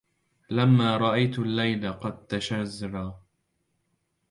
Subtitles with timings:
[0.49, 3.23] لما رأيت الليل قد تشزرا